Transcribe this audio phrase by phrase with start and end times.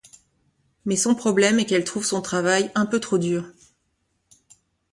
[0.85, 3.45] Mais son problème est qu'elle trouve son travail un peu trop dur.